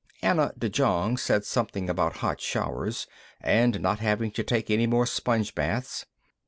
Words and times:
Anna 0.23 0.51
de 0.57 0.67
Jong 0.67 1.15
said 1.17 1.45
something 1.45 1.87
about 1.87 2.13
hot 2.25 2.41
showers, 2.41 3.05
and 3.39 3.79
not 3.81 3.99
having 3.99 4.31
to 4.31 4.41
take 4.41 4.71
any 4.71 4.87
more 4.87 5.05
sponge 5.05 5.53
baths. 5.53 6.07